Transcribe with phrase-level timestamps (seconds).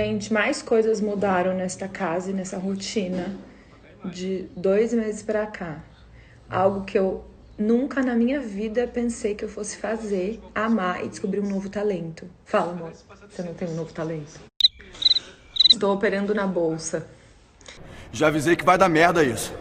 [0.00, 3.36] Gente, mais coisas mudaram nesta casa e nessa rotina
[4.04, 5.82] de dois meses para cá.
[6.48, 7.24] Algo que eu
[7.58, 12.30] nunca na minha vida pensei que eu fosse fazer, amar e descobrir um novo talento.
[12.44, 12.92] Fala, amor,
[13.28, 14.38] você não tem um novo talento?
[15.68, 17.04] Estou operando na bolsa.
[18.12, 19.52] Já avisei que vai dar merda isso.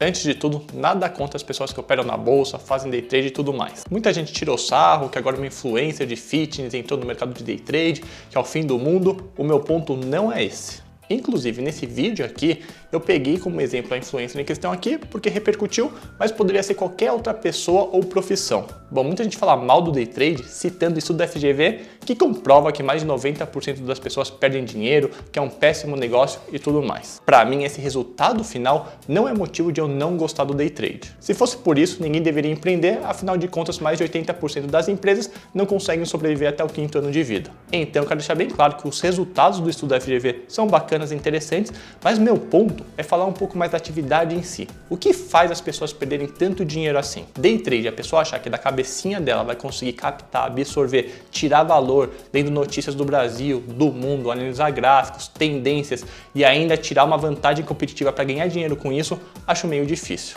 [0.00, 3.30] Antes de tudo, nada contra as pessoas que operam na bolsa, fazem day trade e
[3.30, 3.84] tudo mais.
[3.88, 7.60] Muita gente tirou sarro que agora uma influencer de fitness entrou no mercado de day
[7.60, 9.30] trade, que é o fim do mundo.
[9.38, 10.82] O meu ponto não é esse.
[11.08, 15.92] Inclusive, nesse vídeo aqui, eu peguei como exemplo a influência em questão aqui, porque repercutiu,
[16.18, 18.66] mas poderia ser qualquer outra pessoa ou profissão.
[18.90, 22.82] Bom, muita gente fala mal do day trade, citando estudo da FGV, que comprova que
[22.82, 27.20] mais de 90% das pessoas perdem dinheiro, que é um péssimo negócio e tudo mais.
[27.26, 31.12] Para mim, esse resultado final não é motivo de eu não gostar do day trade.
[31.18, 35.30] Se fosse por isso, ninguém deveria empreender, afinal de contas, mais de 80% das empresas
[35.52, 37.50] não conseguem sobreviver até o quinto ano de vida.
[37.72, 41.10] Então, eu quero deixar bem claro que os resultados do estudo da FGV são bacanas
[41.10, 44.68] e interessantes, mas meu ponto é falar um pouco mais da atividade em si.
[44.88, 47.26] O que faz as pessoas perderem tanto dinheiro assim?
[47.38, 52.10] Day trade, a pessoa achar que da cabecinha dela vai conseguir captar, absorver, tirar valor,
[52.32, 58.12] lendo notícias do Brasil, do mundo, analisar gráficos, tendências e ainda tirar uma vantagem competitiva
[58.12, 60.36] para ganhar dinheiro com isso, acho meio difícil.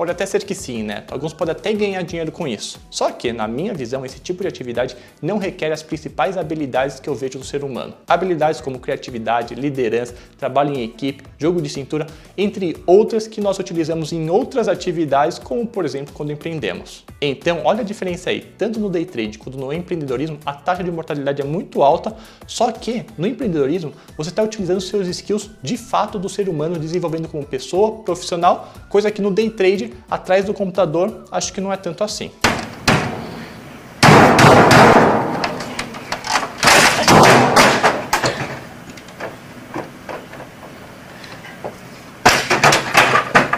[0.00, 1.04] Pode até ser que sim, né?
[1.10, 2.80] Alguns podem até ganhar dinheiro com isso.
[2.88, 7.06] Só que, na minha visão, esse tipo de atividade não requer as principais habilidades que
[7.06, 7.92] eu vejo do ser humano.
[8.08, 14.10] Habilidades como criatividade, liderança, trabalho em equipe, jogo de cintura, entre outras que nós utilizamos
[14.10, 17.04] em outras atividades, como por exemplo quando empreendemos.
[17.20, 18.40] Então, olha a diferença aí.
[18.56, 22.72] Tanto no day trade quanto no empreendedorismo, a taxa de mortalidade é muito alta, só
[22.72, 27.44] que no empreendedorismo você está utilizando seus skills de fato do ser humano, desenvolvendo como
[27.44, 32.04] pessoa, profissional, coisa que no day trade atrás do computador, acho que não é tanto
[32.04, 32.30] assim.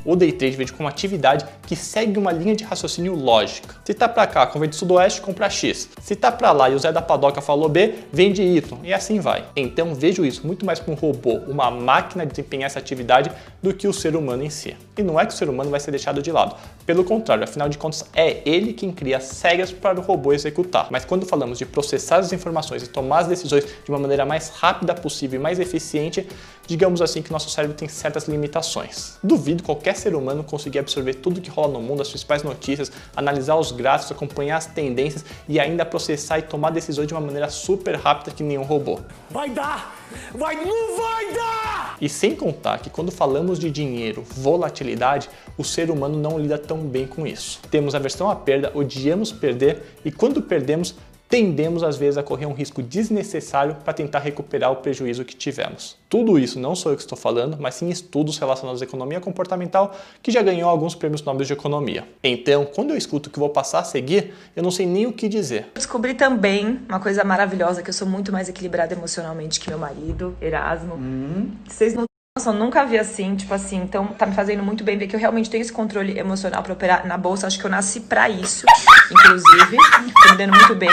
[0.05, 3.75] O day trade vejo como atividade que segue uma linha de raciocínio lógica.
[3.85, 5.89] Se tá para cá, convém de sudoeste, compra X.
[6.01, 8.79] Se tá para lá e o Zé da Padoca falou B, vende Y.
[8.83, 9.45] E assim vai.
[9.57, 13.31] Então vejo isso muito mais como um robô, uma máquina de desempenhar essa atividade
[13.63, 14.77] do que o ser humano em si.
[14.97, 16.57] E não é que o ser humano vai ser deixado de lado.
[16.85, 20.89] Pelo contrário, afinal de contas, é ele quem cria as regras para o robô executar.
[20.91, 24.49] Mas quando falamos de processar as informações e tomar as decisões de uma maneira mais
[24.49, 26.27] rápida possível e mais eficiente,
[26.67, 29.19] digamos assim que nosso cérebro tem certas limitações.
[29.23, 33.55] Duvido qualquer ser humano conseguir absorver tudo que rola no mundo, as principais notícias, analisar
[33.57, 37.95] os gráficos, acompanhar as tendências e ainda processar e tomar decisões de uma maneira super
[37.95, 38.99] rápida que nenhum robô.
[39.31, 40.02] Vai dar!
[40.35, 41.97] Vai, não vai dar!
[42.01, 46.79] E sem contar que quando falamos de dinheiro, volatilidade, o ser humano não lida tão
[46.79, 47.61] bem com isso.
[47.71, 50.95] Temos aversão à perda, odiamos perder e quando perdemos,
[51.33, 55.97] tendemos às vezes a correr um risco desnecessário para tentar recuperar o prejuízo que tivemos.
[56.07, 59.97] Tudo isso não sou eu que estou falando, mas sim estudos relacionados à economia comportamental
[60.23, 62.07] que já ganhou alguns prêmios nobres de economia.
[62.23, 65.13] Então, quando eu escuto o que vou passar a seguir, eu não sei nem o
[65.15, 65.71] que dizer.
[65.75, 70.37] Descobri também uma coisa maravilhosa que eu sou muito mais equilibrada emocionalmente que meu marido,
[70.39, 70.97] Erasmo.
[70.97, 71.53] Hum.
[71.67, 72.05] Vocês não
[72.39, 75.15] nossa, eu nunca vi assim, tipo assim, então tá me fazendo muito bem ver que
[75.15, 77.47] eu realmente tenho esse controle emocional pra operar na bolsa.
[77.47, 78.65] Acho que eu nasci pra isso,
[79.11, 79.77] inclusive.
[80.23, 80.89] Tô me dando muito bem.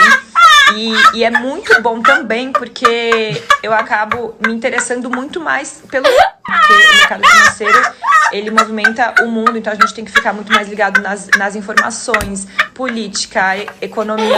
[0.76, 6.06] E, e, é muito bom também porque eu acabo me interessando muito mais pelo
[6.44, 7.94] porque o mercado financeiro
[8.32, 11.56] ele movimenta o mundo, então a gente tem que ficar muito mais ligado nas, nas
[11.56, 14.36] informações, política, economia.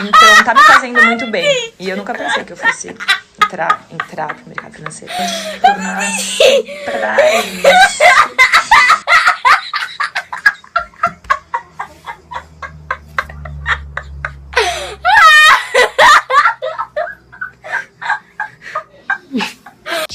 [0.00, 1.72] Então tá me fazendo muito bem.
[1.78, 2.94] E eu nunca pensei que eu fosse
[3.42, 5.12] entrar, entrar pro mercado financeiro.
[5.60, 8.47] Tornar-se pra isso.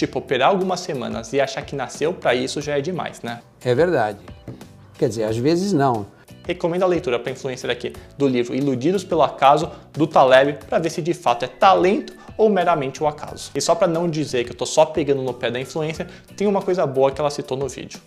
[0.04, 3.40] Tipo, operar algumas semanas e achar que nasceu para isso já é demais, né?
[3.64, 4.20] É verdade.
[5.00, 6.06] Quer dizer, às vezes não.
[6.46, 10.90] Recomendo a leitura para influencer aqui do livro Iludidos pelo Acaso, do Taleb, para ver
[10.90, 13.50] se de fato é talento ou meramente o acaso.
[13.56, 16.48] E só para não dizer que eu tô só pegando no pé da influência, tem
[16.48, 17.98] uma coisa boa que ela citou no vídeo.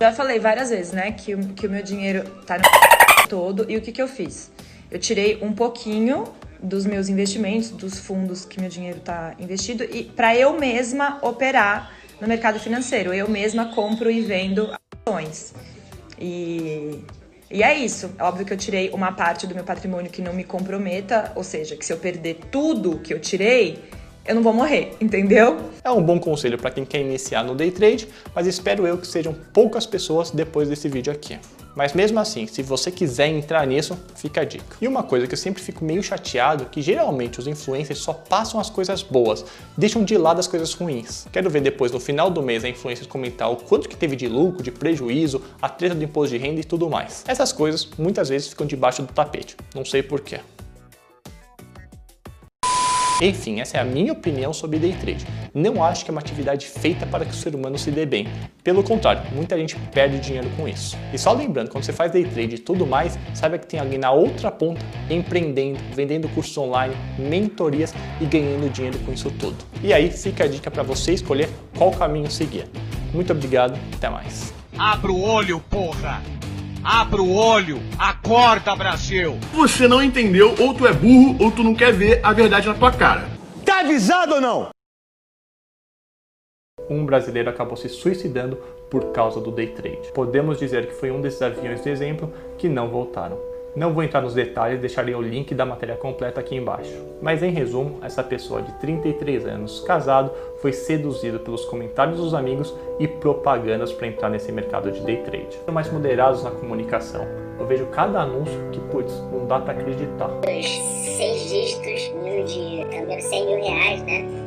[0.00, 3.76] Já falei várias vezes, né, que o, que o meu dinheiro tá no todo e
[3.76, 4.52] o que que eu fiz?
[4.88, 6.28] Eu tirei um pouquinho
[6.64, 11.92] dos meus investimentos, dos fundos que meu dinheiro está investido e para eu mesma operar
[12.20, 13.12] no mercado financeiro.
[13.12, 14.74] Eu mesma compro e vendo
[15.06, 15.54] ações.
[16.18, 17.00] E,
[17.50, 18.10] e é isso.
[18.18, 21.44] É óbvio que eu tirei uma parte do meu patrimônio que não me comprometa, ou
[21.44, 23.78] seja, que se eu perder tudo que eu tirei,
[24.26, 25.70] eu não vou morrer, entendeu?
[25.84, 29.06] É um bom conselho para quem quer iniciar no day trade, mas espero eu que
[29.06, 31.38] sejam poucas pessoas depois desse vídeo aqui.
[31.74, 34.76] Mas mesmo assim, se você quiser entrar nisso, fica a dica.
[34.80, 38.60] E uma coisa que eu sempre fico meio chateado, que geralmente os influencers só passam
[38.60, 39.44] as coisas boas,
[39.76, 41.26] deixam de lado as coisas ruins.
[41.32, 44.28] Quero ver depois, no final do mês, a influencer comentar o quanto que teve de
[44.28, 47.24] lucro, de prejuízo, a treta do imposto de renda e tudo mais.
[47.26, 50.40] Essas coisas muitas vezes ficam debaixo do tapete, não sei porquê.
[53.20, 55.24] Enfim, essa é a minha opinião sobre day trade.
[55.54, 58.26] Não acho que é uma atividade feita para que o ser humano se dê bem.
[58.64, 60.98] Pelo contrário, muita gente perde dinheiro com isso.
[61.12, 63.96] E só lembrando, quando você faz day trade e tudo mais, saiba que tem alguém
[63.96, 69.56] na outra ponta empreendendo, vendendo cursos online, mentorias e ganhando dinheiro com isso tudo.
[69.80, 71.48] E aí fica a dica para você escolher
[71.78, 72.68] qual caminho seguir.
[73.12, 74.52] Muito obrigado, até mais.
[74.76, 76.20] Abra o olho, porra!
[76.82, 77.80] Abra o olho!
[77.96, 79.38] Acorda, Brasil!
[79.52, 82.74] Você não entendeu, ou tu é burro, ou tu não quer ver a verdade na
[82.74, 83.28] tua cara.
[83.64, 84.73] Tá avisado ou não?
[86.88, 88.58] Um brasileiro acabou se suicidando
[88.90, 90.12] por causa do day trade.
[90.12, 93.54] Podemos dizer que foi um desses aviões de exemplo que não voltaram.
[93.74, 96.94] Não vou entrar nos detalhes, deixarei o link da matéria completa aqui embaixo.
[97.20, 102.72] Mas em resumo, essa pessoa de 33 anos, casado, foi seduzido pelos comentários dos amigos
[103.00, 105.58] e propagandas para entrar nesse mercado de day trade.
[105.72, 107.26] Mais moderados na comunicação.
[107.58, 110.30] Eu vejo cada anúncio que, putz, não dá para acreditar.
[110.44, 114.43] Seis dígitos no dia, câmbio 100 mil reais, né?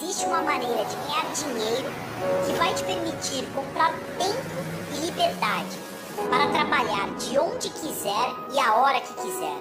[0.00, 1.90] Existe uma maneira de ganhar dinheiro
[2.46, 4.38] que vai te permitir comprar tempo
[4.94, 5.76] e liberdade
[6.30, 9.56] para trabalhar de onde quiser e a hora que quiser.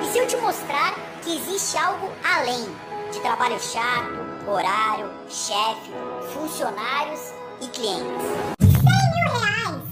[0.00, 2.64] E se eu te mostrar que existe algo além
[3.12, 4.12] de trabalho chato,
[4.46, 5.90] horário, chefe,
[6.34, 8.22] funcionários e clientes?
[8.60, 9.91] 100 mil reais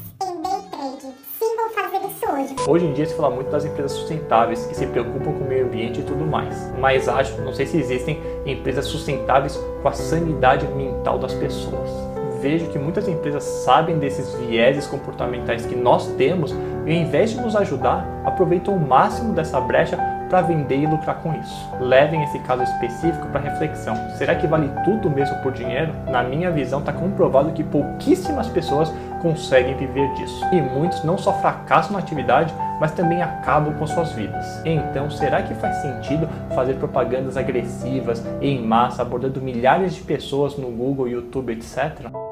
[2.11, 2.57] isso hoje.
[2.67, 5.67] Hoje em dia se fala muito das empresas sustentáveis que se preocupam com o meio
[5.67, 6.73] ambiente e tudo mais.
[6.79, 11.91] Mas acho, não sei se existem empresas sustentáveis com a sanidade mental das pessoas.
[12.41, 16.53] Vejo que muitas empresas sabem desses vieses comportamentais que nós temos
[16.87, 19.99] e ao invés de nos ajudar, aproveitam o máximo dessa brecha
[20.31, 21.69] para vender e lucrar com isso.
[21.81, 23.97] Levem esse caso específico para reflexão.
[24.17, 25.93] Será que vale tudo mesmo por dinheiro?
[26.07, 28.91] Na minha visão, está comprovado que pouquíssimas pessoas
[29.21, 30.45] conseguem viver disso.
[30.53, 34.63] E muitos não só fracassam na atividade, mas também acabam com suas vidas.
[34.65, 40.69] Então, será que faz sentido fazer propagandas agressivas em massa abordando milhares de pessoas no
[40.71, 42.30] Google, YouTube, etc?